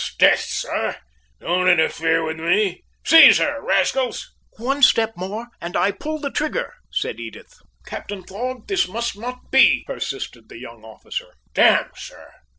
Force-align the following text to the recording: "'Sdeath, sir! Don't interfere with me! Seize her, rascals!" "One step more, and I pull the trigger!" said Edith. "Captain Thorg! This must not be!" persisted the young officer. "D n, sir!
"'Sdeath, 0.03 0.39
sir! 0.39 0.97
Don't 1.41 1.67
interfere 1.67 2.25
with 2.25 2.39
me! 2.39 2.81
Seize 3.05 3.37
her, 3.37 3.61
rascals!" 3.61 4.31
"One 4.57 4.81
step 4.81 5.13
more, 5.15 5.49
and 5.61 5.77
I 5.77 5.91
pull 5.91 6.17
the 6.17 6.31
trigger!" 6.31 6.73
said 6.89 7.19
Edith. 7.19 7.53
"Captain 7.85 8.23
Thorg! 8.23 8.65
This 8.65 8.87
must 8.87 9.15
not 9.15 9.51
be!" 9.51 9.83
persisted 9.85 10.49
the 10.49 10.57
young 10.57 10.83
officer. 10.83 11.35
"D 11.53 11.61
n, 11.61 11.91
sir! 11.95 12.33